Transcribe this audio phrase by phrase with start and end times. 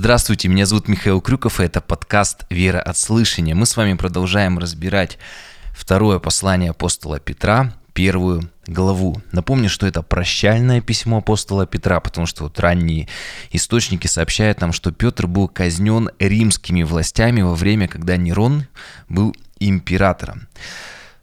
[0.00, 3.56] Здравствуйте, меня зовут Михаил Крюков, и это подкаст «Вера от слышания».
[3.56, 5.18] Мы с вами продолжаем разбирать
[5.72, 9.20] второе послание апостола Петра, первую главу.
[9.32, 13.08] Напомню, что это прощальное письмо апостола Петра, потому что вот ранние
[13.50, 18.68] источники сообщают нам, что Петр был казнен римскими властями во время, когда Нерон
[19.08, 20.46] был императором.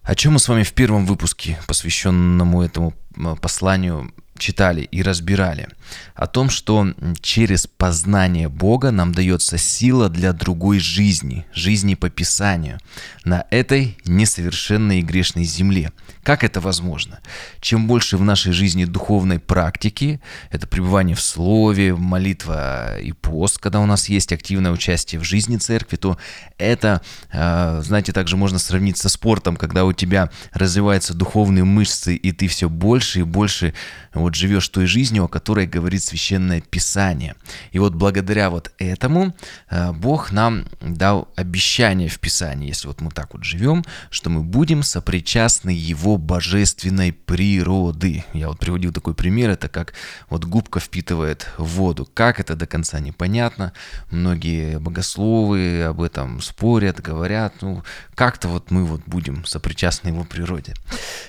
[0.03, 2.93] О чем мы с вами в первом выпуске, посвященному этому
[3.39, 5.69] посланию, читали и разбирали
[6.15, 12.79] о том, что через познание Бога нам дается сила для другой жизни, жизни по Писанию,
[13.23, 15.91] на этой несовершенной и грешной земле.
[16.23, 17.19] Как это возможно?
[17.59, 20.19] Чем больше в нашей жизни духовной практики,
[20.51, 25.57] это пребывание в Слове, молитва и пост, когда у нас есть активное участие в жизни
[25.57, 26.17] церкви, то
[26.57, 32.31] это, а, знаете, также можно сравнить со спортом, когда у тебя развиваются духовные мышцы, и
[32.31, 33.73] ты все больше и больше
[34.13, 37.35] вот живешь той жизнью, о которой говорит Священное Писание.
[37.71, 39.35] И вот благодаря вот этому
[39.69, 44.41] э, Бог нам дал обещание в Писании, если вот мы так вот живем, что мы
[44.41, 48.23] будем сопричастны Его божественной природы.
[48.33, 49.93] Я вот приводил такой пример, это как
[50.29, 52.09] вот губка впитывает воду.
[52.13, 53.73] Как это до конца непонятно.
[54.11, 57.61] Многие богословы об этом спорят, говорят.
[57.61, 57.83] Ну,
[58.15, 60.73] как-то вот мы вот будем сопричастны Его природе.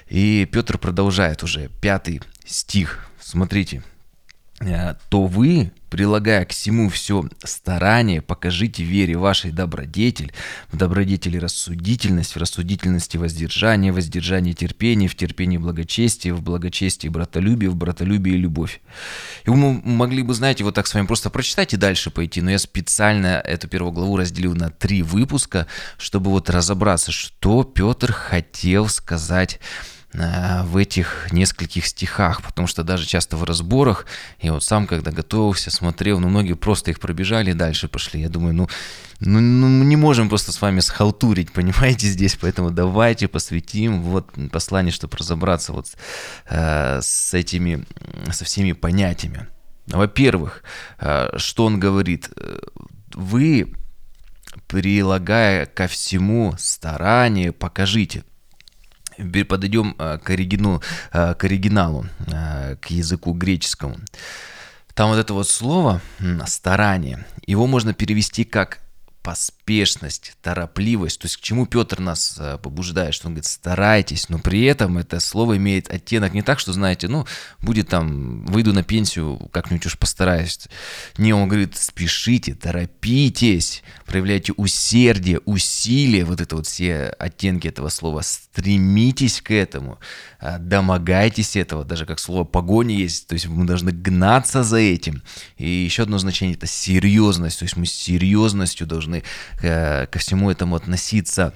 [0.09, 3.09] И Петр продолжает уже пятый стих.
[3.21, 3.83] Смотрите.
[4.61, 10.33] Э, то вы, прилагая к всему все старание, покажите вере вашей добродетель,
[10.73, 17.69] в добродетели рассудительность, в рассудительности воздержание, в воздержании терпение, в терпении благочестие, в благочестии братолюбие,
[17.69, 18.81] в братолюбии любовь.
[19.45, 22.51] И вы могли бы, знаете, вот так с вами просто прочитать и дальше пойти, но
[22.51, 25.67] я специально эту первую главу разделил на три выпуска,
[25.99, 29.61] чтобы вот разобраться, что Петр хотел сказать
[30.17, 34.07] в этих нескольких стихах, потому что даже часто в разборах,
[34.39, 38.21] и вот сам, когда готовился, смотрел, ну, многие просто их пробежали и дальше пошли.
[38.21, 38.69] Я думаю, ну,
[39.21, 44.31] ну, ну мы не можем просто с вами схалтурить, понимаете, здесь, поэтому давайте посвятим вот
[44.51, 45.87] послание, чтобы разобраться вот
[46.49, 47.85] э, с этими,
[48.31, 49.49] со всеми понятиями.
[49.87, 50.63] Во-первых,
[50.99, 52.31] э, что он говорит?
[53.15, 53.75] Вы,
[54.67, 58.25] прилагая ко всему старание, покажите–
[59.49, 60.83] подойдем э, к, оригину,
[61.13, 63.97] э, к оригиналу, э, к языку греческому.
[64.95, 66.01] Там вот это вот слово
[66.47, 68.79] «старание», его можно перевести как
[69.27, 71.19] поспешность, торопливость.
[71.19, 74.99] То есть к чему Петр нас э, побуждает, что он говорит, старайтесь, но при этом
[74.99, 77.27] это слово имеет оттенок не так, что, знаете, ну,
[77.61, 80.61] будет там, выйду на пенсию, как-нибудь уж постараюсь.
[81.19, 88.21] Не, он говорит, спешите, торопитесь, проявляйте усердие, усилие, вот это вот все оттенки этого слова,
[88.21, 89.99] стремитесь к этому,
[90.41, 95.25] э, домогайтесь этого, даже как слово погони есть, то есть мы должны гнаться за этим.
[95.57, 99.23] И еще одно значение это серьезность, то есть мы с серьезностью должны должны
[99.63, 101.55] э, ко всему этому относиться.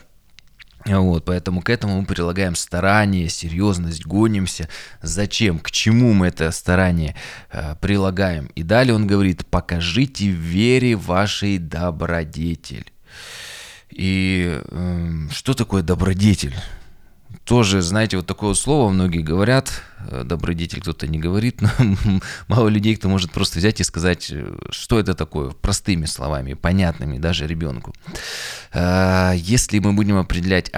[0.87, 4.69] Вот, поэтому к этому мы прилагаем старание, серьезность, гонимся.
[5.03, 5.59] Зачем?
[5.59, 7.17] К чему мы это старание
[7.53, 8.47] э, прилагаем?
[8.55, 12.91] И далее он говорит, покажите вере вашей добродетель.
[13.91, 16.55] И э, что такое добродетель?
[17.45, 21.71] Тоже, знаете, вот такое слово многие говорят, э, добродетель кто-то не говорит, но
[22.49, 27.19] мало людей, кто может просто взять и сказать, э, что это такое, простыми словами, понятными
[27.19, 27.93] даже ребенку.
[28.73, 30.71] Э, если мы будем определять,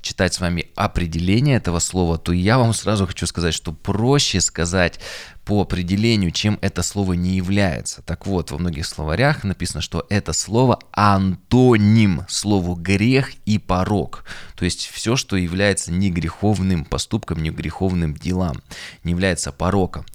[0.00, 5.00] читать с вами определение этого слова, то я вам сразу хочу сказать, что проще сказать
[5.44, 8.02] по определению, чем это слово не является.
[8.02, 14.24] Так вот, во многих словарях написано, что это слово антоним слову грех и порог.
[14.56, 18.62] То есть все, что является не греховным поступком, не греховным делам,
[19.02, 20.06] не является пороком.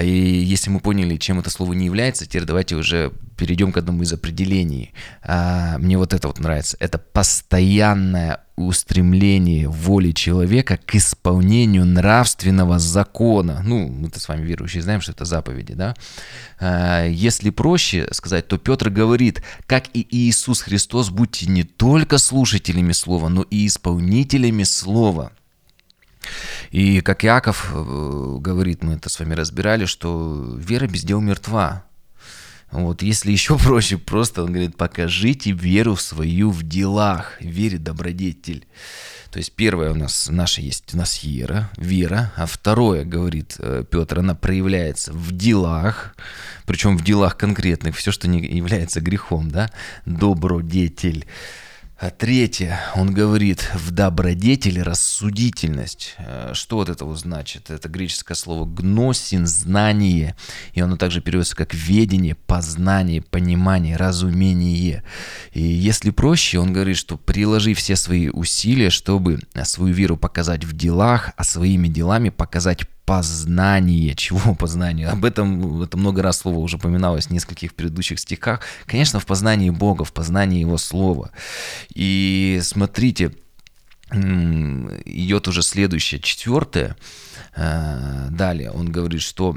[0.00, 4.02] И если мы поняли, чем это слово не является, теперь давайте уже перейдем к одному
[4.02, 4.92] из определений.
[5.22, 6.76] А, мне вот это вот нравится.
[6.80, 13.62] Это постоянное устремление воли человека к исполнению нравственного закона.
[13.64, 15.94] Ну, мы-то с вами верующие знаем, что это заповеди, да?
[16.60, 22.92] А, если проще сказать, то Петр говорит, как и Иисус Христос, будьте не только слушателями
[22.92, 25.32] слова, но и исполнителями слова.
[26.70, 31.84] И как Иаков э, говорит, мы это с вами разбирали, что вера без дел мертва.
[32.70, 38.66] Вот, если еще проще, просто он говорит, покажите веру свою в делах, вере добродетель.
[39.30, 43.84] То есть первое у нас, наша есть, у нас вера, вера, а второе, говорит э,
[43.88, 46.16] Петр, она проявляется в делах,
[46.64, 49.70] причем в делах конкретных, все, что не является грехом, да,
[50.06, 51.26] добродетель.
[52.00, 56.14] А третье, он говорит, в добродетели рассудительность.
[56.18, 57.70] Э, что вот это вот значит?
[57.70, 60.36] Это греческое слово гносин, знание.
[60.74, 65.02] И оно также переводится как ведение, познание, понимание, разумение.
[65.52, 70.76] И если проще, он говорит, что приложи все свои усилия, чтобы свою веру показать в
[70.76, 74.14] делах, а своими делами показать познание.
[74.14, 75.08] Чего познание?
[75.08, 78.60] Об этом это много раз слово уже упоминалось в нескольких предыдущих стихах.
[78.86, 81.30] Конечно, в познании Бога, в познании Его Слова.
[81.94, 83.32] И смотрите,
[84.12, 86.96] идет уже следующее, четвертое.
[87.56, 89.56] Э, далее он говорит, что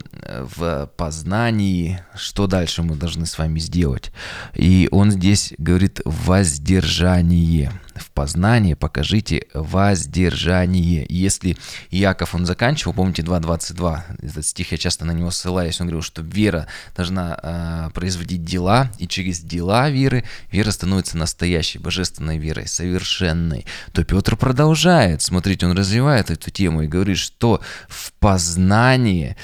[0.57, 4.11] в познании, что дальше мы должны с вами сделать.
[4.55, 11.05] И он здесь говорит воздержание в познании покажите воздержание.
[11.09, 11.57] Если
[11.89, 16.21] Яков, он заканчивал, помните 2.22, этот стих, я часто на него ссылаюсь, он говорил, что
[16.21, 23.65] вера должна э, производить дела, и через дела веры вера становится настоящей, божественной верой, совершенной.
[23.93, 29.35] То Петр продолжает, смотрите, он развивает эту тему и говорит, что в познании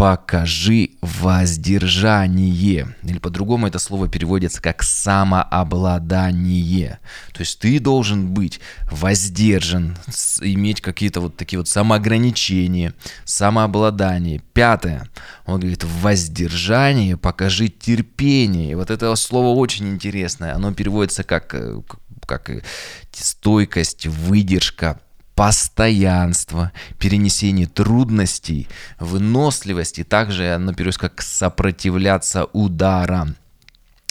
[0.00, 2.96] покажи воздержание.
[3.02, 6.98] Или по-другому это слово переводится как самообладание.
[7.34, 8.60] То есть ты должен быть
[8.90, 9.98] воздержан,
[10.40, 12.94] иметь какие-то вот такие вот самоограничения,
[13.26, 14.40] самообладание.
[14.54, 15.06] Пятое.
[15.44, 18.70] Он говорит, воздержание покажи терпение.
[18.70, 20.54] И вот это слово очень интересное.
[20.54, 21.82] Оно переводится как, э,
[22.24, 22.50] как
[23.12, 24.98] стойкость, выдержка,
[25.40, 33.36] постоянство, перенесение трудностей, выносливости, также оно переводится как сопротивляться ударам.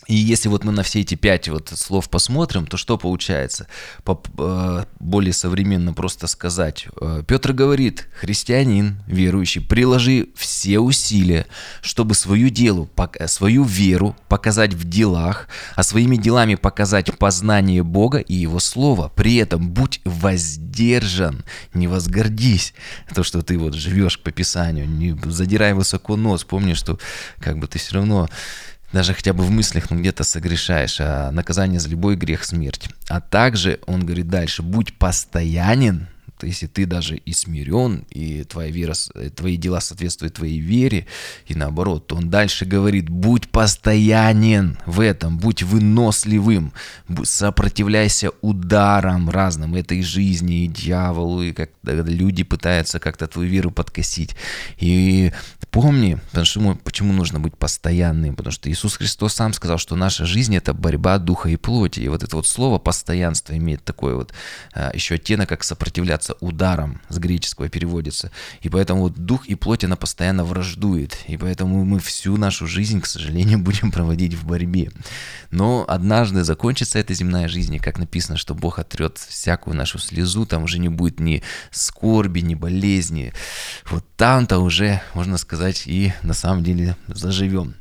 [0.09, 3.67] И если вот мы на все эти пять вот слов посмотрим, то что получается?
[4.03, 6.88] По, э, более современно просто сказать.
[7.00, 11.45] Э, Петр говорит, христианин, верующий, приложи все усилия,
[11.83, 12.89] чтобы свою, делу,
[13.27, 19.11] свою веру показать в делах, а своими делами показать познание Бога и Его Слова.
[19.15, 21.45] При этом будь воздержан,
[21.75, 22.73] не возгордись.
[23.13, 26.45] То, что ты вот живешь по Писанию, не задирай высоко нос.
[26.45, 26.97] Помни, что
[27.39, 28.27] как бы ты все равно
[28.91, 32.89] даже хотя бы в мыслях, ну где-то согрешаешь, а наказание за любой грех– смерть.
[33.07, 36.07] А также, он говорит дальше, будь постоянен, то
[36.41, 38.94] если ты даже и смирен, и твоя вера,
[39.36, 41.06] твои дела соответствуют твоей вере,
[41.47, 46.74] и наоборот, то он дальше говорит, будь постоянен в этом, будь выносливым,
[47.24, 54.35] сопротивляйся ударам разным этой жизни, и дьяволу, и как люди пытаются как-то твою веру подкосить.
[54.77, 55.31] И
[55.71, 60.56] помни, почему, почему нужно быть постоянным, потому что Иисус Христос сам сказал, что наша жизнь
[60.56, 62.01] это борьба духа и плоти.
[62.01, 64.33] И вот это вот слово постоянство имеет такой вот
[64.74, 68.31] а, еще оттенок, как сопротивляться ударом, с греческого переводится.
[68.61, 71.17] И поэтому вот дух и плоть она постоянно враждует.
[71.27, 74.91] И поэтому мы всю нашу жизнь, к сожалению, будем проводить в борьбе.
[75.51, 80.45] Но однажды закончится эта земная жизнь, и как написано, что Бог отрет всякую нашу слезу,
[80.45, 83.33] там уже не будет ни скорби, ни болезни.
[83.89, 87.75] Вот там-то уже, можно сказать, и на самом деле заживем.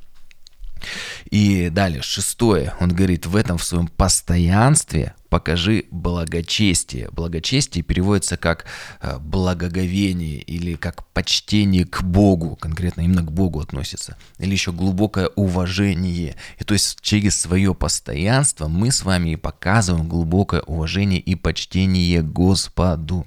[1.30, 7.10] И далее, шестое, он говорит, в этом в своем постоянстве покажи благочестие.
[7.10, 8.64] Благочестие переводится как
[9.00, 15.28] э, благоговение или как почтение к Богу, конкретно именно к Богу относится, или еще глубокое
[15.36, 16.36] уважение.
[16.58, 22.22] И то есть через свое постоянство мы с вами и показываем глубокое уважение и почтение
[22.22, 23.26] Господу.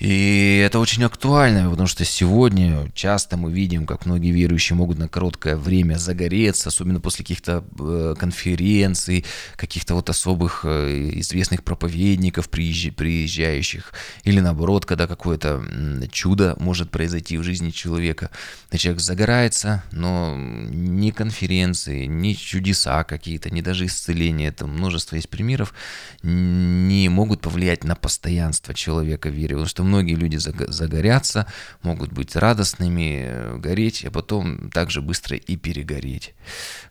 [0.00, 5.08] И это очень актуально, потому что сегодня часто мы видим, как многие верующие могут на
[5.08, 9.26] короткое время загореться, особенно после каких-то э, конференций,
[9.56, 13.92] каких-то вот особых э, известных проповедников, приезжающих,
[14.24, 15.62] или наоборот, когда какое-то
[16.10, 18.30] чудо может произойти в жизни человека.
[18.72, 25.28] И человек загорается, но ни конференции, ни чудеса какие-то, ни даже исцеления, это множество есть
[25.28, 25.74] примеров,
[26.22, 31.46] не могут повлиять на постоянство человека в вере, потому что многие люди загорятся,
[31.82, 36.34] могут быть радостными, э, гореть, а потом также быстро и перегореть.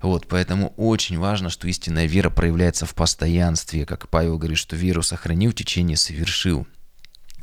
[0.01, 5.01] Вот, поэтому очень важно, что истинная вера проявляется в постоянстве, как Павел говорит, что веру
[5.01, 6.68] сохранил, течение совершил.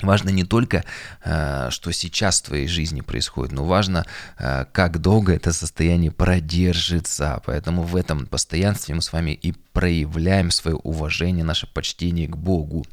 [0.03, 0.85] Важно не только,
[1.25, 4.05] э, что сейчас в твоей жизни происходит, но важно,
[4.39, 7.41] э, как долго это состояние продержится.
[7.47, 12.87] Поэтому в этом постоянстве мы с вами и проявляем свое уважение, наше почтение к Богу.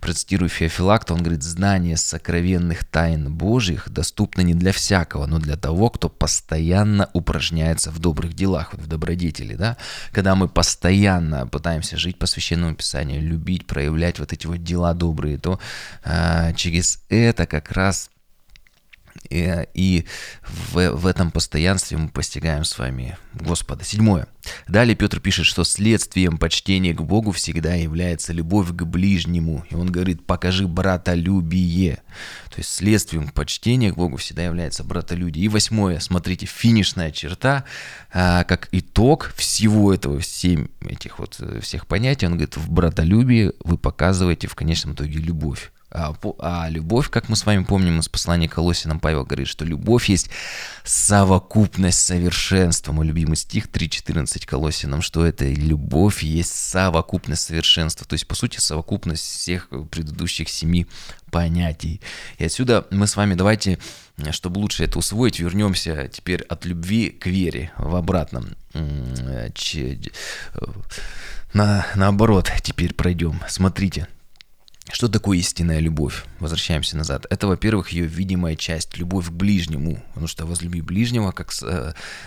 [0.00, 5.90] Процитирую Феофилакта, он говорит, знание сокровенных тайн Божьих доступно не для всякого, но для того,
[5.90, 9.76] кто постоянно упражняется в добрых делах, вот в добродетели, да?
[10.10, 15.38] Когда мы постоянно пытаемся жить по Священному Писанию, любить, проявлять вот эти вот дела добрые,
[15.38, 15.60] то
[16.02, 18.10] э, через это как раз
[19.30, 20.04] И, и
[20.42, 23.84] в, в этом постоянстве мы постигаем с вами Господа.
[23.84, 24.26] Седьмое.
[24.68, 29.64] Далее Петр пишет, что следствием почтения к Богу всегда является любовь к ближнему.
[29.70, 32.02] И он говорит, покажи братолюбие.
[32.50, 35.46] То есть следствием почтения к Богу всегда является братолюбие.
[35.46, 37.64] И восьмое, смотрите, финишная черта,
[38.12, 43.52] а, как итог всего этого, всем этих вот э, всех понятий, он говорит, в братолюбии
[43.64, 45.72] вы показываете в конечном итоге любовь.
[45.96, 50.08] А, а любовь, как мы с вами помним из послания Колосинам, Павел говорит, что любовь
[50.08, 50.28] есть
[50.82, 52.90] совокупность совершенства.
[52.90, 58.04] Мой любимый стих 3.14 Колосинам, что это любовь есть совокупность совершенства.
[58.08, 60.88] То есть, по сути, совокупность всех предыдущих семи
[61.30, 62.00] понятий.
[62.38, 63.78] И отсюда мы с вами давайте,
[64.32, 68.56] чтобы лучше это усвоить, вернемся теперь от любви к вере в обратном.
[71.52, 73.40] На, наоборот, теперь пройдем.
[73.46, 74.08] Смотрите.
[74.92, 76.24] Что такое истинная любовь?
[76.40, 77.26] Возвращаемся назад.
[77.30, 81.62] Это, во-первых, ее видимая часть, любовь к ближнему, потому что возлюби ближнего как с,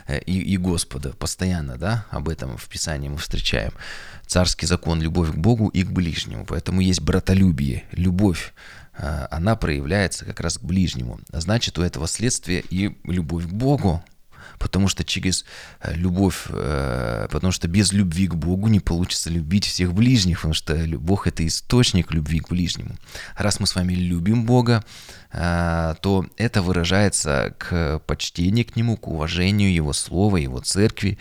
[0.08, 3.74] э, и, и Господа постоянно, да, об этом в Писании мы встречаем.
[4.26, 8.54] Царский закон, любовь к Богу и к ближнему, поэтому есть братолюбие, любовь,
[8.98, 11.20] э, она проявляется как раз к ближнему.
[11.32, 14.04] Значит, у этого следствия и любовь к Богу,
[14.60, 15.46] потому что через
[15.82, 20.54] э, любовь, э, потому что без любви к Богу не получится любить всех ближних, потому
[20.54, 22.96] что Бог— это источник любви к ближнему.
[23.36, 24.84] Раз мы с вами любим Бога,
[25.32, 31.18] э, то это выражается к почтению к Нему, к уважению Его Слова, Его Церкви.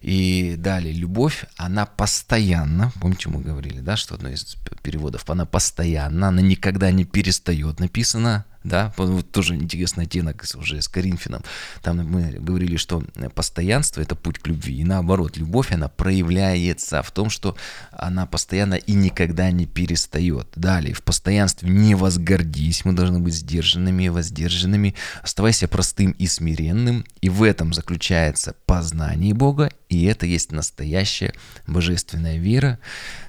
[0.00, 6.28] И далее, любовь, она постоянно, помните, мы говорили, да, что одно из переводов, она постоянно,
[6.28, 11.42] она никогда не перестает, написано, да, вот тоже интересный оттенок уже с Коринфяном.
[11.82, 13.02] Там мы говорили, что
[13.34, 17.56] постоянство– это путь к любви, и наоборот, любовь, она проявляется в том, что
[17.92, 20.48] она постоянно и никогда не перестает.
[20.56, 27.04] Далее, в постоянстве не возгордись, мы должны быть сдержанными и воздержанными, оставайся простым и смиренным,
[27.20, 31.32] и в этом заключается познание Бога, и это есть настоящая
[31.66, 32.78] божественная вера,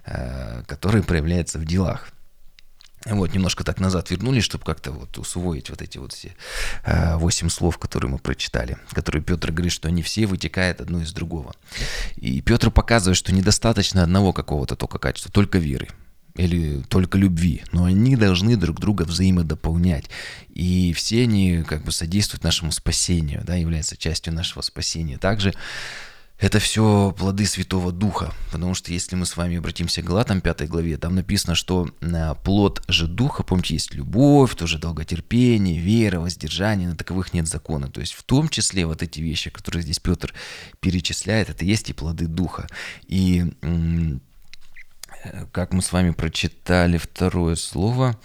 [0.06, 2.10] э, которая проявляется в делах.
[3.10, 6.36] Вот, немножко так назад вернулись, чтобы как-то вот усвоить вот эти вот все
[6.84, 11.14] э, восемь слов, которые мы прочитали, которые Петр говорит, что они все вытекают одно из
[11.14, 11.54] другого.
[12.18, 15.88] И Петр показывает, что недостаточно одного какого-то только качества, только веры
[16.36, 20.06] или только любви, но они должны друг друга взаимодополнять.
[20.54, 25.18] И все они как бы содействуют нашему спасению, да, являются частью нашего спасения.
[25.18, 25.54] Также
[26.40, 30.70] это все плоды Святого Духа, потому что если мы с вами обратимся к Галатам 5
[30.70, 36.90] главе, там написано, что э, плод же Духа, помните, есть любовь, тоже долготерпение, вера, воздержание,
[36.90, 37.90] на таковых нет закона.
[37.90, 40.34] То есть в том числе вот эти вещи, которые здесь Петр
[40.80, 42.68] перечисляет, это есть и плоды Духа.
[43.08, 48.16] И э, как мы с вами прочитали второе слово,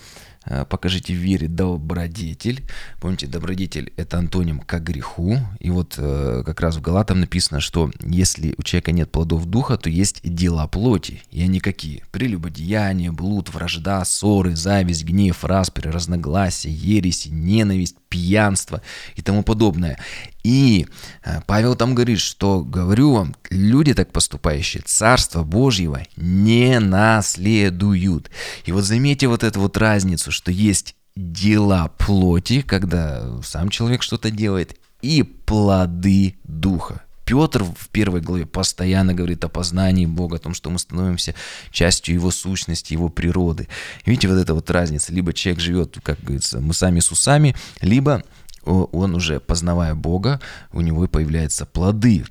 [0.69, 2.63] покажите в вере добродетель.
[3.01, 5.39] Помните, добродетель– это антоним к греху.
[5.61, 9.77] И вот э, как раз в Галатам написано, что если у человека нет плодов духа,
[9.77, 11.23] то есть дела плоти.
[11.31, 12.03] И они какие?
[12.11, 18.83] Прелюбодеяние, блуд, вражда, ссоры, зависть, гнев, распри, разногласия, ереси, ненависть, пьянство
[19.17, 19.99] и тому подобное.
[20.45, 20.87] И
[21.25, 28.31] э, Павел там говорит, что, говорю вам, люди так поступающие, Царство Божьего не наследуют.
[28.67, 34.31] И вот заметьте вот эту вот разницу, что есть дела плоти, когда сам человек что-то
[34.31, 37.03] делает, и плоды духа.
[37.33, 41.35] Петр в первой главе постоянно говорит о познании Бога, о том, что мы становимся
[41.71, 43.69] частью Его сущности, Его природы.
[44.05, 45.15] Видите, вот эта вот разница.
[45.15, 48.23] Либо человек живет, как говорится, мы сами с усами, либо
[48.65, 50.43] он уже, познавая Бога,
[50.75, 52.27] у него появляются плоды.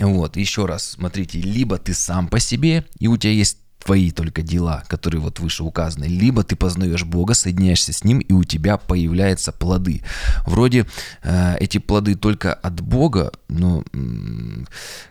[0.00, 4.42] Вот, еще раз, смотрите, либо ты сам по себе, и у тебя есть твои только
[4.42, 8.76] дела, которые вот выше указаны, либо ты познаешь Бога, соединяешься с Ним, и у тебя
[8.76, 10.02] появляются плоды.
[10.46, 10.86] Вроде
[11.22, 14.64] э, эти плоды только от Бога, но э,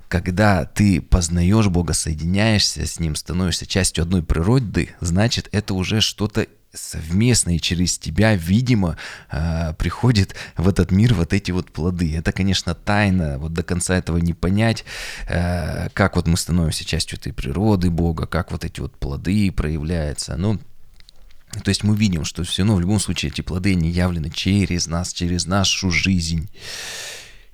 [0.07, 6.47] когда ты познаешь Бога, соединяешься с Ним, становишься частью одной природы, значит это уже что-то
[6.73, 8.97] совместно и через тебя, видимо,
[9.31, 12.15] э, приходит в этот мир вот эти вот плоды.
[12.15, 14.85] Это, конечно, тайна, вот до конца этого не понять,
[15.27, 20.37] э, как вот мы становимся частью этой природы Бога, как вот эти вот плоды проявляются.
[20.37, 20.59] Ну,
[21.63, 24.85] то есть мы видим, что все равно в любом случае эти плоды не явлены через
[24.85, 26.49] нас, через нашу жизнь.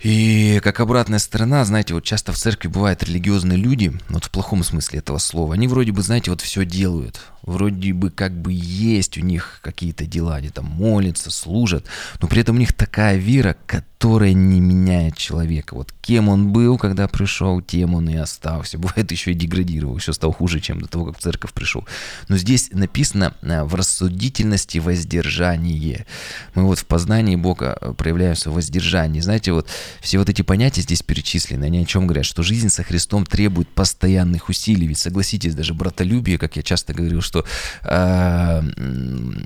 [0.01, 4.63] И как обратная сторона, знаете, вот часто в церкви бывают религиозные люди, вот в плохом
[4.63, 7.21] смысле этого слова, они вроде бы, знаете, вот все делают.
[7.45, 11.85] Вроде бы как бы есть у них какие-то дела, они там молятся, служат,
[12.21, 15.75] но при этом у них такая вера, которая не меняет человека.
[15.75, 18.77] Вот кем он был, когда пришел, тем он и остался.
[18.85, 21.85] Бывает еще и деградировал, еще стал хуже, чем до того, как в церковь пришел.
[22.27, 26.05] Но здесь написано э, в рассудительности воздержание.
[26.53, 29.21] Мы вот в познании Бога э, проявляемся в воздержании.
[29.21, 29.67] Знаете, вот
[30.01, 32.25] все вот эти понятия здесь перечислены, они о чем говорят?
[32.25, 34.87] Что жизнь со Христом требует постоянных усилий.
[34.87, 37.34] Ведь согласитесь, даже братолюбие, как я часто говорил, что
[37.83, 38.61] э,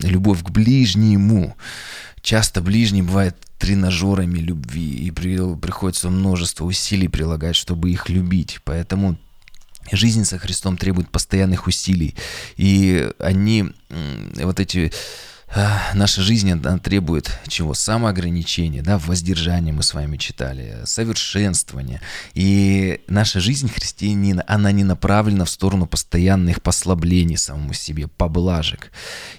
[0.03, 1.55] любовь к ближнему,
[2.22, 8.60] часто ближний бывает тренажерами любви, и при, приходится множество усилий прилагать, чтобы их любить.
[8.63, 9.17] Поэтому
[9.91, 12.15] жизнь со Христом требует постоянных усилий.
[12.58, 13.65] И они,
[14.36, 14.91] вот эти
[15.94, 17.74] наша жизнь она требует чего?
[17.74, 22.01] Самоограничения, да, воздержания мы с вами читали, совершенствования.
[22.34, 28.91] И наша жизнь христианина, она не направлена в сторону постоянных послаблений самому себе, поблажек.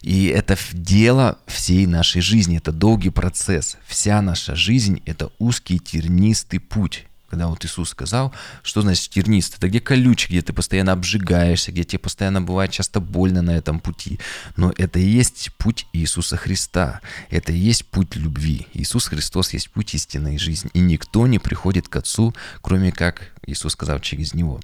[0.02, 3.76] И это дело всей нашей жизни, это долгий процесс.
[3.86, 8.32] Вся наша жизнь– это узкий тернистый путь когда вот Иисус сказал,
[8.62, 9.56] что значит тернист?
[9.56, 13.78] Это где колючий, где ты постоянно обжигаешься, где тебе постоянно бывает часто больно на этом
[13.78, 14.18] пути.
[14.56, 17.00] Но это и есть путь Иисуса Христа.
[17.30, 18.66] Это и есть путь любви.
[18.74, 20.70] Иисус Христос есть путь истинной жизни.
[20.74, 24.60] И никто не приходит к Отцу, кроме как Иисус сказал через Него.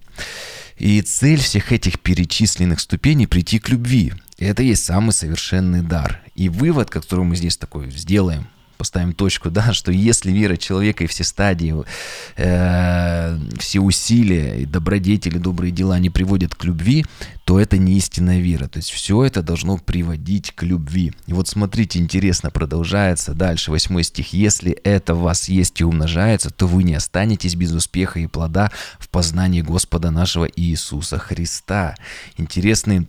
[0.76, 4.12] И цель всех этих перечисленных ступеней– прийти к любви.
[4.38, 6.20] И это и есть самый совершенный дар.
[6.35, 11.06] И вывод, который мы здесь такой сделаем, поставим точку, да, что если вера человека и
[11.06, 11.75] все стадии,
[12.37, 17.04] э, все усилия и добродетели, добрые дела не приводят к любви,
[17.45, 18.66] то это не истинная вера.
[18.66, 21.12] То есть все это должно приводить к любви.
[21.26, 24.33] И вот смотрите, интересно, продолжается дальше, восьмой стих.
[24.33, 28.73] «Если это в вас есть и умножается, то вы не останетесь без успеха и плода
[28.99, 31.95] в познании Господа нашего Иисуса Христа».
[32.37, 33.06] Интересный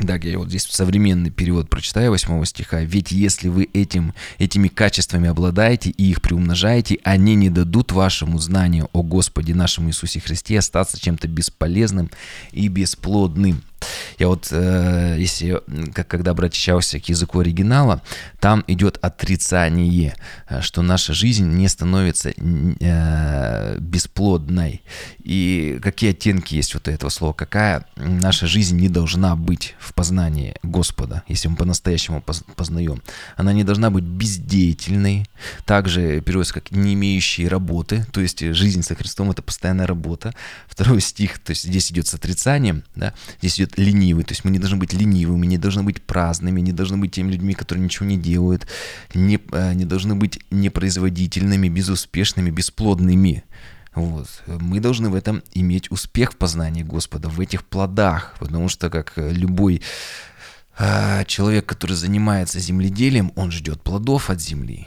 [0.00, 2.80] да, я вот здесь современный перевод прочитаю 8 стиха.
[2.80, 8.88] «Ведь если вы этим, этими качествами обладаете и их приумножаете, они не дадут вашему знанию
[8.92, 12.10] о Господе нашему Иисусе Христе остаться чем-то бесполезным
[12.52, 13.62] и бесплодным».
[14.18, 15.60] Я вот, э, если,
[15.94, 18.02] как, когда обращался к языку оригинала,
[18.40, 20.16] там идет отрицание,
[20.48, 24.82] э, что наша жизнь не становится э, бесплодной.
[25.22, 27.32] И какие оттенки есть вот этого слова?
[27.32, 32.22] Какая наша жизнь не должна быть в познании Господа, если мы по-настоящему
[32.56, 33.02] познаем?
[33.36, 35.26] Она не должна быть бездеятельной,
[35.64, 40.34] также переводится как не имеющей работы, то есть жизнь со Христом– это постоянная работа.
[40.66, 43.14] Второй стих, то есть здесь идет с отрицанием, да?
[43.40, 44.24] здесь идет будет ленивый.
[44.24, 47.32] То есть мы не должны быть ленивыми, не должны быть праздными, не должны быть теми
[47.32, 48.66] людьми, которые ничего не делают,
[49.14, 53.44] не, э, не должны быть непроизводительными, безуспешными, бесплодными.
[53.94, 54.28] Вот.
[54.46, 59.12] Мы должны в этом иметь успех в познании Господа, в этих плодах, потому что как
[59.16, 59.82] любой
[60.78, 64.86] э, человек, который занимается земледелием, он ждет плодов от земли.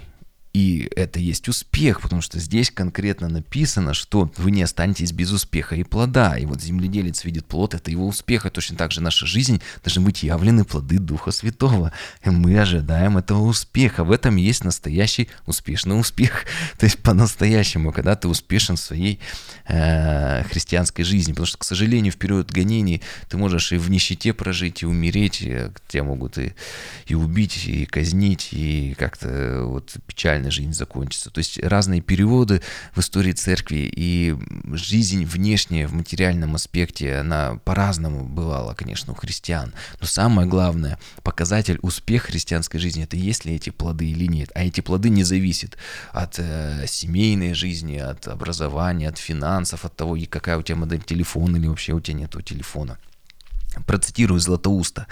[0.54, 5.76] И это есть успех, потому что здесь конкретно написано, что вы не останетесь без успеха
[5.76, 6.38] и плода.
[6.38, 8.46] И вот земледелец видит плод, это его успех.
[8.46, 11.94] И точно так же наша жизнь должны быть явлены плоды Духа Святого.
[12.26, 14.04] И мы ожидаем этого успеха.
[14.04, 16.46] В этом есть настоящий успешный успех.
[16.78, 19.20] То есть по-настоящему, когда ты успешен в своей
[19.68, 21.32] э, христианской жизни.
[21.32, 25.42] Потому что, к сожалению, в период гонений ты можешь и в нищете прожить, и умереть.
[25.42, 26.54] И тебя могут и,
[27.06, 31.30] и убить, и казнить, и как-то вот печально реально жизнь закончится.
[31.30, 32.62] То есть разные переводы
[32.96, 34.36] в истории церкви и
[34.74, 39.74] жизнь внешняя в материальном аспекте, она по-разному бывала, конечно, у христиан.
[40.02, 44.52] Но самое главное, показатель успеха христианской жизни, это есть ли эти плоды или нет.
[44.56, 45.78] А эти плоды не зависят
[46.12, 51.58] от э, семейной жизни, от образования, от финансов, от того, какая у тебя модель телефона
[51.58, 52.98] или вообще у тебя нету телефона.
[53.86, 55.08] Процитирую Златоуста.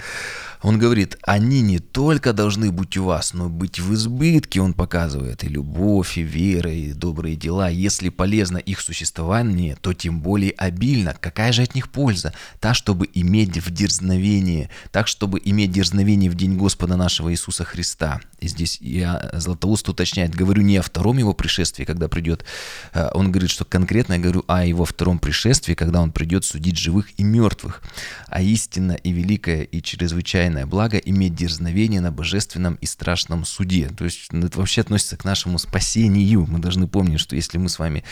[0.62, 5.42] Он говорит, они не только должны быть у вас, но быть в избытке, он показывает,
[5.42, 7.70] и любовь, и вера, и добрые дела.
[7.70, 11.16] Если полезно их существование, то тем более обильно.
[11.18, 12.34] Какая же от них польза?
[12.60, 18.20] Та, чтобы иметь в дерзновение, так, чтобы иметь дерзновение в день Господа нашего Иисуса Христа.
[18.40, 22.44] И здесь я, Златоуст уточняет, говорю не о втором его пришествии, когда придет.
[22.92, 26.76] Э, он говорит, что конкретно я говорю о его втором пришествии, когда он придет судить
[26.76, 27.82] живых и мертвых.
[28.26, 33.88] А истинно и великое и чрезвычайное благо иметь дерзновение на божественном и страшном суде.
[33.96, 36.46] То есть ну, это вообще относится к нашему спасению.
[36.48, 38.04] Мы должны помнить, что если мы с вами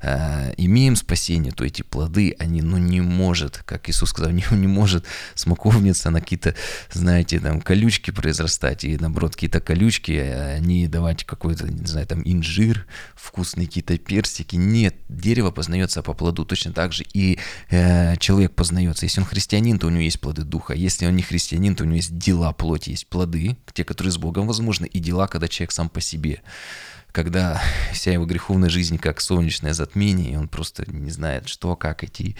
[0.00, 4.66] э, имеем спасение, то эти плоды, они, ну, не может, как Иисус сказал, не, не
[4.66, 5.04] может
[5.34, 6.54] смоковница на какие-то,
[6.90, 12.86] знаете, там, колючки произрастать, и, наоборот, какие-то колючки, они давать какой-то, не знаю, там, инжир,
[13.14, 14.56] вкусные какие-то персики.
[14.56, 17.38] Нет, дерево познается по плоду точно так же, и
[17.70, 19.06] э, человек познается.
[19.06, 20.72] Если он христианин, то у него есть плоды духа.
[20.72, 24.16] Если он не христианин, то у него есть дела плоти, есть плоды, те, которые с
[24.16, 26.42] Богом возможны, и дела, когда человек сам по себе
[27.12, 32.02] когда вся его греховная жизнь как солнечное затмение, и он просто не знает, что, как
[32.02, 32.34] идти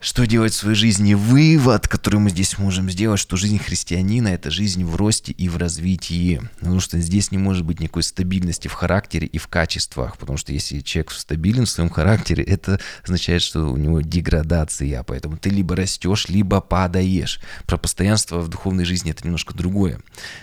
[0.00, 1.14] что делать в своей жизни.
[1.14, 5.56] Вывод, который мы здесь можем сделать, что жизнь христианина– это жизнь в росте и в
[5.56, 6.42] развитии.
[6.58, 10.18] Потому что здесь не может быть никакой стабильности в характере и в качествах.
[10.18, 15.02] Потому что если человек стабилен в своем характере, это означает, что у него деградация.
[15.04, 17.40] Поэтому ты либо растешь, либо падаешь.
[17.66, 20.00] Про постоянство в духовной жизни это немножко другое.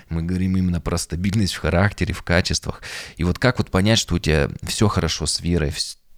[0.10, 2.82] Мы говорим именно про стабильность в характере, в качествах.
[3.18, 5.72] И вот как вот понять, что у тебя все хорошо с верой,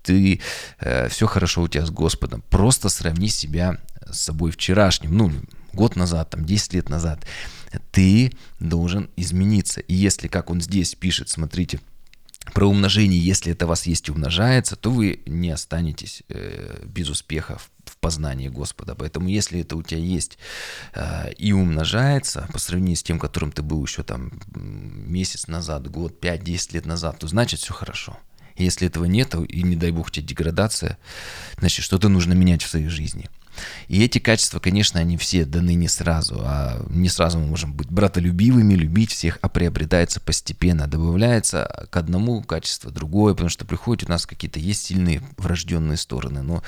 [0.03, 0.41] ты,
[0.79, 2.43] э, все хорошо у тебя с Господом.
[2.49, 3.77] Просто сравни себя
[4.09, 5.31] с собой вчерашним, ну,
[5.73, 7.25] год назад, там, 10 лет назад.
[7.91, 9.81] Ты должен измениться.
[9.81, 11.79] И если, как он здесь пишет, смотрите,
[12.53, 17.57] про умножение, если это у вас есть умножается, то вы не останетесь э, без успеха
[17.57, 18.95] в, в познании Господа.
[18.95, 20.37] Поэтому если это у тебя есть
[20.93, 26.23] э, и умножается по сравнению с тем, которым ты был еще там месяц назад, год,
[26.23, 28.17] 5-10 лет назад, то значит все хорошо.
[28.55, 30.97] Если этого нет, и не дай бог тебе деградация,
[31.57, 33.29] значит, что-то нужно менять в своей жизни.
[33.87, 37.89] И эти качества, конечно, они все даны не сразу, а не сразу мы можем быть
[37.89, 44.11] братолюбивыми, любить всех, а приобретается постепенно, добавляется к одному качество другое, потому что приходят у
[44.11, 46.63] нас какие-то есть сильные врожденные стороны, но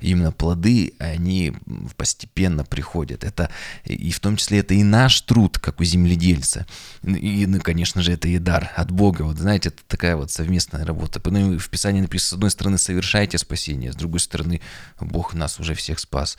[0.00, 1.52] именно плоды, они
[1.96, 3.24] постепенно приходят.
[3.24, 3.50] Это
[3.84, 6.66] и в том числе это и наш труд, как у земледельца.
[7.02, 9.22] И, ну, конечно же, это и дар от Бога.
[9.22, 11.20] Вот знаете, это такая вот совместная работа.
[11.30, 14.60] Ну, в Писании написано, с одной стороны, совершайте спасение, с другой стороны,
[15.00, 16.38] Бог нас уже всех спас нас.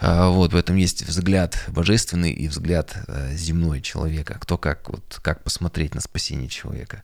[0.00, 4.38] А, вот, в этом есть взгляд божественный и взгляд э, земной человека.
[4.40, 7.02] Кто как, вот, как посмотреть на спасение человека.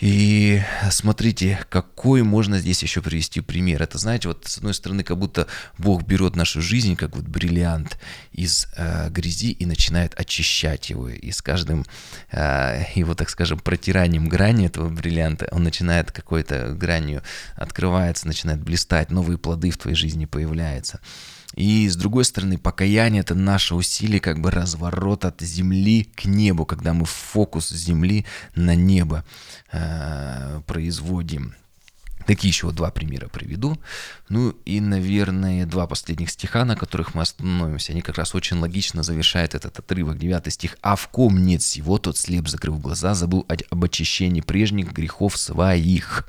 [0.00, 3.82] И смотрите, какой можно здесь еще привести пример.
[3.82, 7.98] Это, знаете, вот с одной стороны, как будто Бог берет нашу жизнь, как вот бриллиант
[8.32, 11.10] из э, грязи и начинает очищать его.
[11.10, 11.84] И с каждым
[12.30, 17.22] э, его, так скажем, протиранием грани этого бриллианта, он начинает какой-то гранью
[17.56, 21.00] открывается, начинает блистать, новые плоды в твоей жизни появляются.
[21.56, 26.64] И с другой стороны, покаяние– это наше усилие, как бы разворот от земли к небу,
[26.64, 29.24] когда мы фокус земли на небо
[29.72, 31.54] э, производим.
[32.26, 33.76] Такие еще два примера приведу.
[34.28, 37.92] Ну и, наверное, два последних стиха, на которых мы остановимся.
[37.92, 40.18] Они как раз очень логично завершают этот отрывок.
[40.18, 40.76] Девятый стих.
[40.82, 46.28] «А в ком нет всего, тот слеп, закрыв глаза, забыл об очищении прежних грехов своих».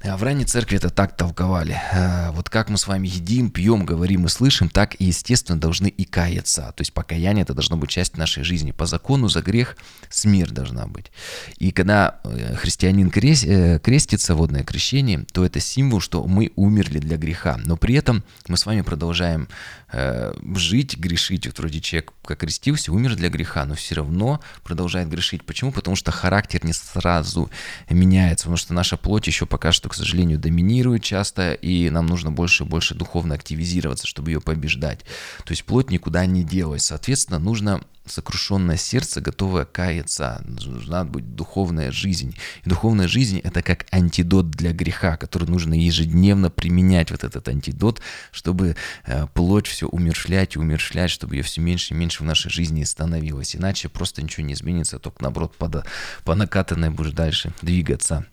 [0.00, 1.76] А в ранней церкви это так толковали.
[1.92, 5.88] А, вот как мы с вами едим, пьем, говорим и слышим, так и, естественно, должны
[5.88, 6.72] и каяться.
[6.76, 8.70] То есть покаяние это должно быть часть нашей жизни.
[8.70, 9.76] По закону за грех
[10.08, 11.10] смерть должна быть.
[11.58, 17.16] И когда э, христианин э, крестится, водное крещение, то это символ, что мы умерли для
[17.16, 17.58] греха.
[17.64, 19.48] Но при этом мы с вами продолжаем
[19.92, 21.46] э, жить, грешить.
[21.46, 25.44] Вот вроде человек как крестился, умер для греха, но все равно продолжает грешить.
[25.44, 25.72] Почему?
[25.72, 27.50] Потому что характер не сразу
[27.90, 32.30] меняется, потому что наша плоть еще пока что, к сожалению, доминирует часто, и нам нужно
[32.30, 35.00] больше и больше духовно активизироваться, чтобы ее побеждать.
[35.44, 36.84] То есть плоть никуда не делась.
[36.84, 40.42] Соответственно, нужно сокрушенное сердце, готовое каяться.
[40.44, 42.34] Нужна быть духовная жизнь.
[42.64, 48.00] И духовная жизнь– это как антидот для греха, который нужно ежедневно применять, вот этот антидот,
[48.32, 52.50] чтобы э, плоть все умершлять и умершлять, чтобы ее все меньше и меньше в нашей
[52.50, 53.54] жизни становилось.
[53.54, 55.84] Иначе просто ничего не изменится, только наоборот по,
[56.24, 58.26] по накатанной будешь дальше двигаться.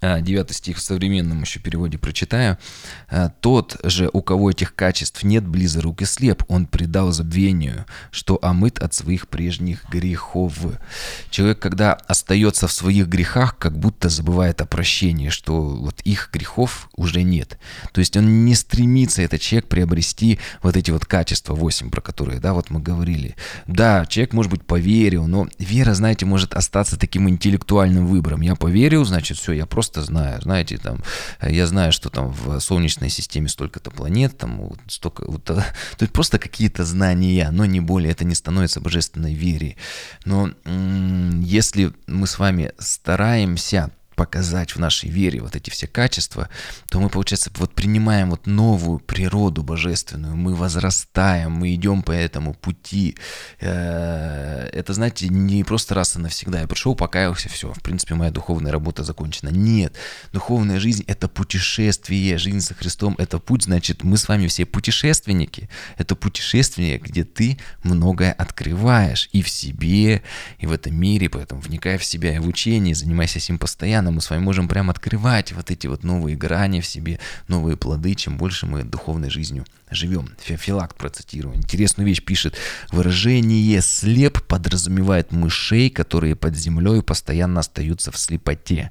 [0.00, 2.58] А, девятый стих в современном еще переводе прочитаю.
[3.08, 8.38] А, «Тот же, у кого этих качеств нет, близорук и слеп, он предал забвению, что
[8.42, 10.54] омыт от своих прежних грехов».
[11.30, 16.90] Человек, когда остается в своих грехах, как будто забывает о прощении, что вот их грехов
[16.94, 17.58] уже нет.
[17.92, 22.40] То есть он не стремится, этот человек, приобрести вот эти вот качества 8, про которые,
[22.40, 23.34] да, вот мы говорили.
[23.66, 28.42] Да, человек, может быть, поверил, но вера, знаете, может остаться таким интеллектуальным выбором.
[28.42, 30.40] Я поверил, значит, все, я просто просто знаю.
[30.42, 31.02] Знаете, там,
[31.40, 35.24] я знаю, что там в Солнечной системе столько-то планет, там вот столько...
[35.30, 35.64] Вот, то
[36.00, 38.12] есть просто какие-то знания, но не более.
[38.12, 39.76] Это не становится божественной верой.
[40.24, 46.48] Но если мы с вами стараемся показать в нашей вере вот эти все качества,
[46.88, 52.54] то мы, получается, вот принимаем вот новую природу божественную, мы возрастаем, мы идем по этому
[52.54, 53.16] пути.
[53.60, 56.62] Э, это, знаете, не просто раз и навсегда.
[56.62, 59.50] Я пришел, покаялся, все, в принципе, моя духовная работа закончена.
[59.50, 59.94] Нет,
[60.32, 65.68] духовная жизнь— это путешествие, жизнь со Христом— это путь, значит, мы с вами все путешественники.
[65.98, 70.22] Это путешествие, где ты многое открываешь и в себе,
[70.58, 74.10] и в этом мире, поэтому вникай в себя и в учение, занимайся этим постоянно, постоянно
[74.10, 78.14] мы с вами можем прям открывать вот эти вот новые грани в себе, новые плоды,
[78.14, 80.28] чем больше мы духовной жизнью живем.
[80.38, 81.56] Феофилакт процитирую.
[81.56, 82.56] Интересную вещь пишет.
[82.92, 88.90] Выражение «слеп» подразумевает мышей, которые под землей постоянно остаются в слепоте.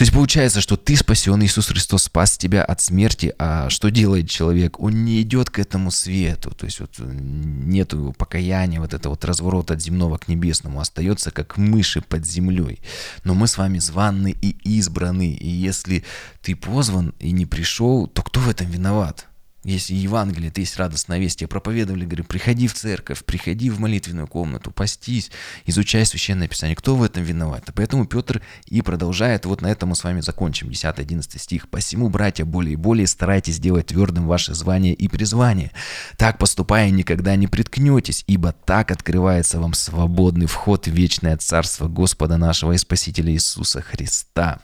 [0.00, 4.30] То есть получается, что ты спасен, Иисус Христос спас тебя от смерти, а что делает
[4.30, 4.80] человек?
[4.80, 9.70] Он не идет к этому свету, то есть вот нету покаяния, вот это вот разворот
[9.70, 12.80] от земного к небесному, остается как мыши под землей.
[13.24, 16.02] Но мы с вами званы и избраны, и если
[16.40, 19.26] ты позван и не пришел, то кто в этом виноват?
[19.62, 24.26] Если Евангелие, это есть радостная весть, тебе проповедовали, говорю, приходи в церковь, приходи в молитвенную
[24.26, 25.30] комнату, постись,
[25.66, 26.74] изучай Священное Писание.
[26.74, 27.64] Кто в этом виноват?
[27.74, 31.68] Поэтому Петр и продолжает, вот на этом мы с вами закончим, 10-11 стих.
[31.68, 35.72] «Посему, братья, более и более старайтесь сделать твердым ваше звание и призвание.
[36.16, 42.38] Так поступая, никогда не приткнетесь, ибо так открывается вам свободный вход в вечное Царство Господа
[42.38, 44.60] нашего и Спасителя Иисуса Христа».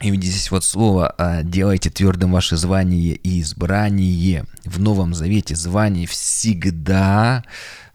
[0.00, 4.44] И здесь вот слово а, «делайте твердым ваше звание и избрание».
[4.64, 7.44] В Новом Завете звание всегда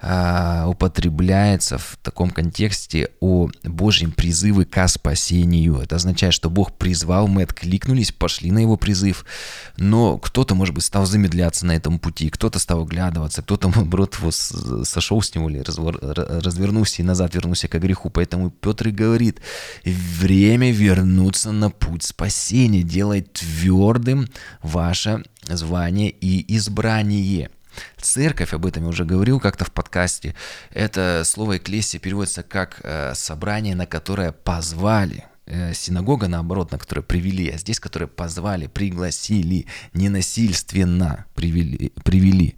[0.04, 5.78] а, употребляется в таком контексте о Божьем призыве к спасению.
[5.78, 9.26] Это означает, что Бог призвал, мы откликнулись, пошли на его призыв,
[9.78, 14.18] но кто-то, может быть, стал замедляться на этом пути, кто-то стал оглядываться, кто-то, наоборот,
[14.84, 18.10] сошел с него или развернулся и назад вернулся к греху.
[18.10, 19.40] Поэтому Петр и говорит,
[19.86, 24.28] время вернуться на путь спасения, делай твердым
[24.64, 27.52] ваше звание и избрание.
[27.98, 30.36] Церковь, об этом я уже говорил как-то в подкасте,
[30.72, 35.26] это слово «экклесия» переводится как э, «собрание, на которое позвали».
[35.48, 42.56] Э, синагога, наоборот, на которое привели, а здесь, которые позвали, пригласили, ненасильственно привели, привели.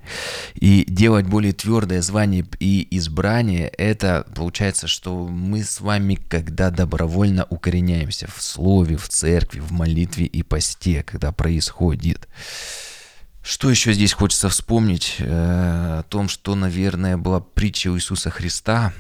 [0.54, 7.48] И делать более твердое звание и избрание, это получается, что мы с вами, когда добровольно
[7.50, 12.28] укореняемся в слове, в церкви, в молитве и посте, когда происходит.
[13.44, 15.18] Что еще здесь хочется вспомнить?
[15.20, 18.94] Э, о том, что, наверное, была притча у Иисуса Христа,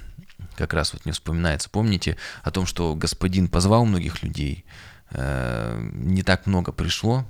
[0.57, 1.69] как раз вот не вспоминается.
[1.69, 4.65] Помните о том, что Господин позвал многих людей,
[5.11, 7.25] э, не так много пришло,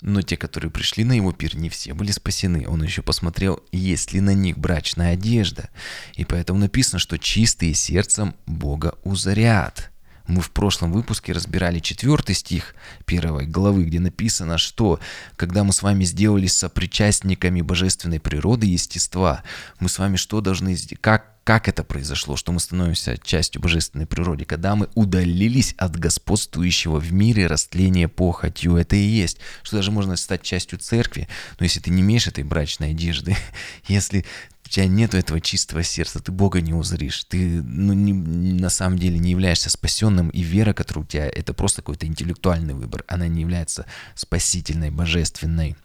[0.00, 2.66] но те, которые пришли на его пир, не все были спасены.
[2.66, 5.68] Он еще посмотрел, есть ли на них брачная одежда.
[6.14, 9.90] И поэтому написано, что чистые сердцем Бога узрят.
[10.28, 12.74] Мы в прошлом выпуске разбирали четвертый стих
[13.06, 15.00] первой главы, где написано, что
[15.36, 19.42] когда мы с вами сделались сопричастниками божественной природы и естества,
[19.80, 20.76] мы с вами что должны?
[21.00, 27.00] Как как это произошло, что мы становимся частью божественной природы, когда мы удалились от господствующего
[27.00, 28.76] в мире растления похотью.
[28.76, 31.26] Это и есть, что даже можно стать частью церкви,
[31.58, 33.34] но если ты не имеешь этой брачной одежды,
[33.88, 34.26] если
[34.68, 38.98] у тебя нет этого чистого сердца, ты Бога не узришь, ты ну, не, на самом
[38.98, 43.28] деле не являешься спасенным, и вера, которая у тебя, это просто какой-то интеллектуальный выбор, она
[43.28, 45.76] не является спасительной, божественной.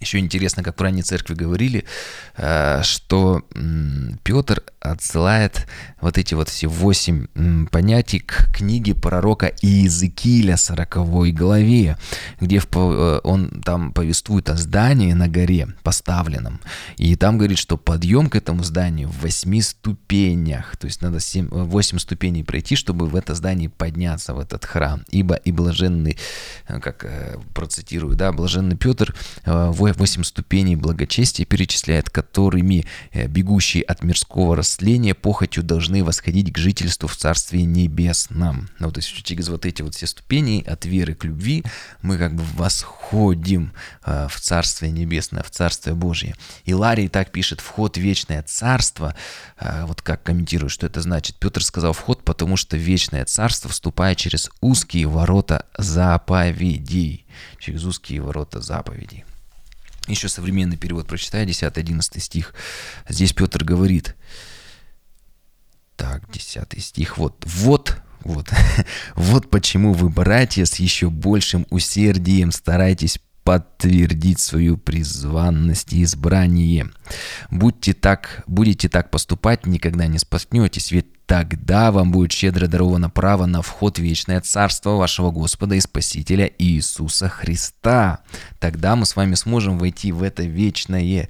[0.00, 1.84] Еще интересно, как в ранней церкви говорили,
[2.36, 3.42] э, что
[4.22, 5.66] Петр отсылает
[6.00, 7.26] вот эти вот все восемь
[7.70, 11.96] понятий к книге пророка Иезекииля 40 главе,
[12.40, 16.60] где э, он там повествует о здании на горе поставленном.
[16.98, 20.76] И там говорит, что подъем к этому зданию в восьми ступенях.
[20.76, 25.04] То есть надо 7, 8 ступеней пройти, чтобы в это здание подняться, в этот храм.
[25.10, 26.18] Ибо и блаженный,
[26.68, 27.06] э, как
[27.54, 29.14] процитирую, да, блаженный Петр,
[29.46, 29.85] 8
[30.24, 37.64] ступеней благочестия перечисляет, которыми бегущие от мирского растления похотью должны восходить к жительству в Царстве
[37.64, 38.68] Небесном.
[38.78, 41.64] Ну, то есть через вот эти вот все ступени от веры к любви
[42.02, 43.72] мы как бы восходим
[44.04, 46.34] э, в Царствие Небесное, в Царствие Божье.
[46.64, 49.14] И Ларий так пишет, вход в вечное Царство,
[49.58, 51.36] э, вот как комментирует, что это значит.
[51.36, 57.26] Петр сказал вход, потому что вечное Царство, вступая через узкие ворота заповедей,
[57.58, 59.24] через узкие ворота заповедей.
[60.06, 62.54] Еще современный перевод прочитаю, 10-11 стих.
[63.08, 64.14] Здесь Петр говорит,
[65.96, 68.50] так, 10 стих, вот, вот, вот,
[69.14, 76.90] вот почему вы, братья, с еще большим усердием старайтесь подтвердить свою призванность и избрание.
[77.48, 83.46] Будьте так, будете так поступать, никогда не споткнетесь, ведь тогда вам будет щедро даровано право
[83.46, 88.18] на вход в вечное царство вашего Господа и Спасителя Иисуса Христа.
[88.58, 91.28] Тогда мы с вами сможем войти в это вечное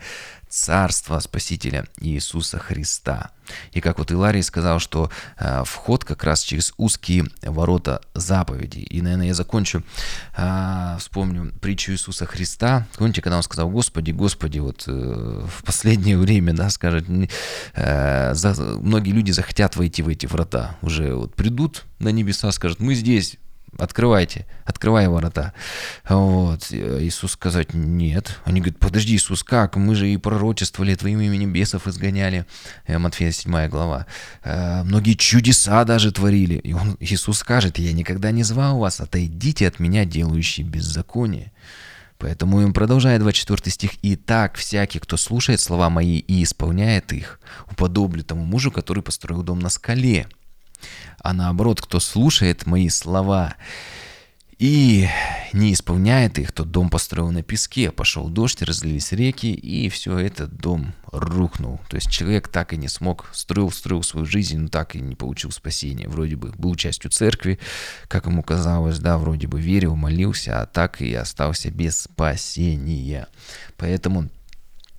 [0.57, 3.31] Царства Спасителя Иисуса Христа.
[3.73, 8.83] И как вот Иларий сказал, что э, вход как раз через узкие ворота заповедей.
[8.83, 9.83] И, наверное, я закончу,
[10.35, 12.87] э, вспомню притчу Иисуса Христа.
[12.97, 14.91] Помните, когда он сказал, Господи, Господи, вот э,
[15.47, 17.05] в последнее время, да, скажет,
[17.75, 20.77] э, за, многие люди захотят войти в эти врата.
[20.81, 23.37] Уже вот придут на небеса, скажут, мы здесь,
[23.79, 25.53] открывайте, открывай ворота.
[26.09, 26.71] Вот.
[26.71, 28.39] Иисус сказать, нет.
[28.45, 29.77] Они говорят, подожди, Иисус, как?
[29.77, 32.47] Мы же и пророчествовали, твоим именем бесов изгоняли.
[32.87, 34.07] Э, Матфея 7 глава.
[34.43, 36.55] Э, многие чудеса даже творили.
[36.55, 41.53] И он, Иисус скажет, я никогда не звал вас, отойдите от меня, делающие беззаконие.
[42.19, 43.91] Поэтому он продолжает 24 стих.
[44.03, 49.43] «И так всякий, кто слушает слова мои и исполняет их, уподоблю тому мужу, который построил
[49.43, 50.27] дом на скале,
[51.27, 53.57] а наоборот, кто слушает мои слова
[54.61, 55.09] и
[55.53, 60.57] не исполняет их, тот дом построил на песке, пошел дождь, разлились реки, и все, этот
[60.57, 61.81] дом рухнул.
[61.89, 65.17] То есть человек так и не смог, строил, строил свою жизнь, но так и не
[65.17, 66.09] получил спасения.
[66.09, 67.59] Вроде бы был частью церкви,
[68.07, 73.27] как ему казалось, да, вроде бы верил, молился, а так и остался без спасения.
[73.77, 74.29] Поэтому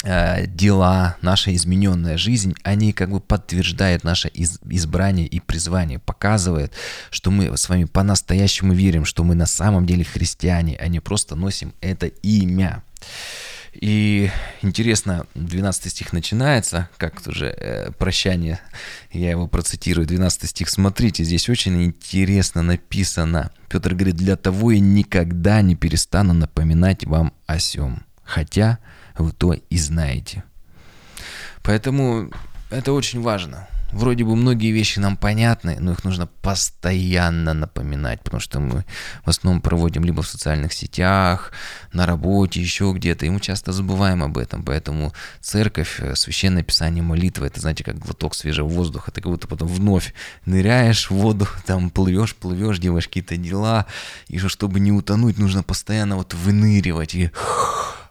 [0.04, 6.72] дела, наша измененная жизнь, они как бы подтверждают наше избрание и призвание, показывают,
[7.10, 11.36] что мы с вами по-настоящему верим, что мы на самом деле христиане, а не просто
[11.36, 12.84] носим это имя.
[13.80, 14.32] И
[14.64, 18.60] интересно, 12 стих начинается, как уже э, прощание,
[19.12, 23.52] я его процитирую, 12 стих, смотрите, здесь очень интересно написано.
[23.70, 28.80] Петр говорит, для того я никогда не перестану напоминать вам о сем, хотя
[29.20, 30.44] вы то и знаете.
[31.64, 32.30] Поэтому
[32.70, 33.68] это очень важно.
[33.92, 38.84] Вроде бы многие вещи нам понятны, но их нужно постоянно напоминать, потому что мы
[39.24, 41.54] в основном проводим либо в социальных сетях,
[41.94, 44.64] на работе, еще где-то, и мы часто забываем об этом.
[44.64, 49.12] Поэтому церковь, э, священное писание, молитва, это, знаете, как глоток свежего воздуха.
[49.12, 50.14] Ты как будто потом вновь
[50.46, 53.86] ныряешь в воду, там плывешь, плывешь, делаешь какие-то дела,
[54.28, 57.32] и чтобы не утонуть, нужно постоянно вот выныривать и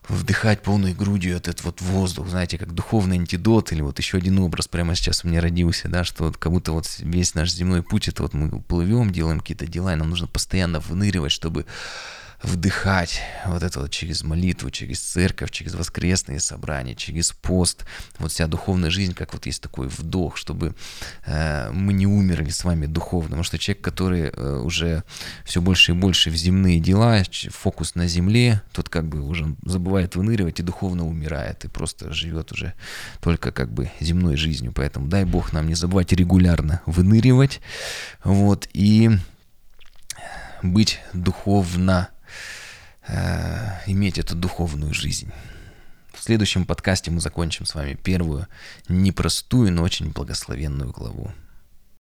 [0.08, 4.68] вдыхать полной грудью этот вот воздух, знаете, как духовный антидот, или вот еще один образ
[4.68, 8.08] прямо сейчас у меня родился, да, что вот как будто вот весь наш земной путь,
[8.08, 11.66] это вот мы плывем, делаем какие-то дела, и нам нужно постоянно выныривать, чтобы
[12.42, 17.84] вдыхать вот это вот через молитву, через церковь, через воскресные собрания, через пост.
[18.18, 20.74] Вот вся духовная жизнь, как вот есть такой вдох, чтобы
[21.24, 23.30] э, мы не умерли с вами духовно.
[23.30, 25.02] Потому что человек, который э, уже
[25.44, 30.16] все больше и больше в земные дела, фокус на земле, тот как бы уже забывает
[30.16, 32.74] выныривать и духовно умирает, и просто живет уже
[33.20, 34.72] только как бы земной жизнью.
[34.74, 37.60] Поэтому дай Бог нам не забывать регулярно выныривать,
[38.24, 39.10] вот, и
[40.62, 42.08] быть духовно
[43.08, 45.30] э, иметь эту духовную жизнь.
[46.14, 48.46] В следующем подкасте мы закончим с вами первую
[48.88, 51.30] непростую, но очень благословенную главу.